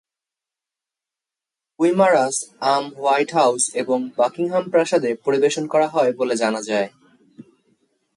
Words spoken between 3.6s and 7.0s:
এবং বাকিংহাম প্রাসাদে পরিবেশন করা হয় বলে জানা যায়।